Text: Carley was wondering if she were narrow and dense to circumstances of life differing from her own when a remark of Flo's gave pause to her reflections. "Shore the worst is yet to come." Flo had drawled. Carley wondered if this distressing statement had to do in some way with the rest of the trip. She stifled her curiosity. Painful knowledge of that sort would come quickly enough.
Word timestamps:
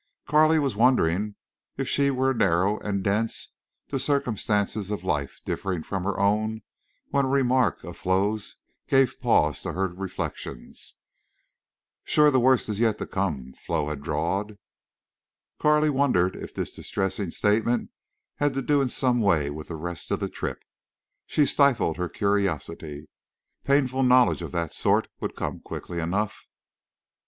Carley 0.27 0.57
was 0.57 0.75
wondering 0.75 1.35
if 1.77 1.87
she 1.87 2.09
were 2.09 2.33
narrow 2.33 2.79
and 2.79 3.03
dense 3.03 3.53
to 3.89 3.99
circumstances 3.99 4.89
of 4.89 5.03
life 5.03 5.41
differing 5.45 5.83
from 5.83 6.05
her 6.05 6.19
own 6.19 6.63
when 7.11 7.25
a 7.25 7.29
remark 7.29 7.83
of 7.83 7.95
Flo's 7.97 8.55
gave 8.87 9.21
pause 9.21 9.61
to 9.61 9.73
her 9.73 9.89
reflections. 9.89 10.95
"Shore 12.03 12.31
the 12.31 12.39
worst 12.39 12.67
is 12.67 12.79
yet 12.79 12.97
to 12.97 13.05
come." 13.05 13.53
Flo 13.53 13.89
had 13.89 14.01
drawled. 14.01 14.57
Carley 15.59 15.91
wondered 15.91 16.35
if 16.35 16.51
this 16.51 16.75
distressing 16.75 17.29
statement 17.29 17.91
had 18.37 18.55
to 18.55 18.63
do 18.63 18.81
in 18.81 18.89
some 18.89 19.19
way 19.21 19.51
with 19.51 19.67
the 19.67 19.75
rest 19.75 20.09
of 20.09 20.19
the 20.19 20.29
trip. 20.29 20.63
She 21.27 21.45
stifled 21.45 21.97
her 21.97 22.09
curiosity. 22.09 23.07
Painful 23.65 24.01
knowledge 24.01 24.41
of 24.41 24.51
that 24.51 24.73
sort 24.73 25.09
would 25.19 25.35
come 25.35 25.59
quickly 25.59 25.99
enough. 25.99 26.47